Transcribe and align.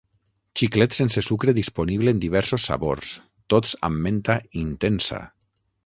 Xiclet 0.61 0.95
sense 0.99 1.23
sucre 1.25 1.53
disponible 1.59 2.15
en 2.15 2.23
diversos 2.25 2.65
sabors, 2.71 3.13
tots 3.55 3.79
amb 3.91 4.05
menta 4.09 4.41
"intensa". 4.67 5.27